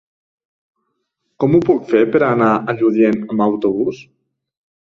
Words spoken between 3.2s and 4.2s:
amb autobús?